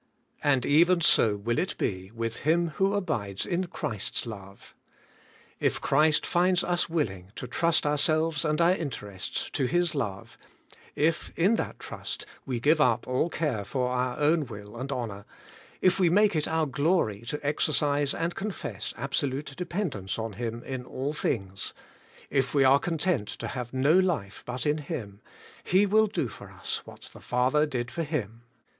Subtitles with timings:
[0.43, 4.73] And even so will it be with him who abides in Christ's love.
[5.59, 10.39] If Christ finds us willing to trust ourselves and our interests to His love,
[10.95, 15.23] if in that trust we give up all care for our own will and honour,
[15.81, 20.63] if we make it our glory to exercise and con fess absolute dependence on Him
[20.63, 21.75] in all things,
[22.31, 25.21] if we are content to have no life but in Him,
[25.63, 28.41] He will do for us what the Father did for Hira.